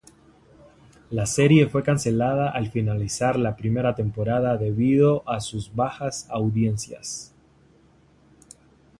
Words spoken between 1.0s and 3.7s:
La serie fue cancelada al finalizar la